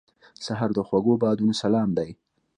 [0.45, 2.09] سهار د خوږو بادونو سلام دی.